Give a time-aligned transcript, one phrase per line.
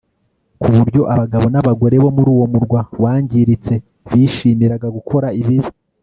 [0.61, 3.73] ku buryo abagabo n'abagore bo muri uwo murwa wangiritse
[4.09, 5.69] bishimiraga gukora ibibi